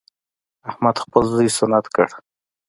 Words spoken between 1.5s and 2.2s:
سنت کړ.